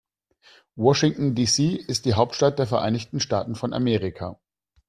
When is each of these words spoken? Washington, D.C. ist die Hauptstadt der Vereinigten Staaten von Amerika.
Washington, 0.77 1.35
D.C. 1.35 1.75
ist 1.75 2.05
die 2.05 2.15
Hauptstadt 2.15 2.57
der 2.57 2.65
Vereinigten 2.65 3.19
Staaten 3.19 3.53
von 3.53 3.71
Amerika. 3.71 4.39